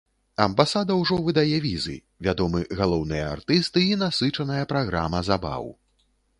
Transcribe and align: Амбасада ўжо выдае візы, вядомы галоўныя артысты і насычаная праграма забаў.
Амбасада 0.43 0.95
ўжо 1.01 1.17
выдае 1.27 1.57
візы, 1.65 1.97
вядомы 2.29 2.63
галоўныя 2.81 3.29
артысты 3.35 3.87
і 3.93 4.01
насычаная 4.07 4.61
праграма 4.75 5.25
забаў. 5.33 5.73